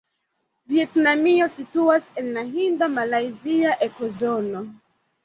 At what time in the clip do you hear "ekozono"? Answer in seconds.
3.89-4.65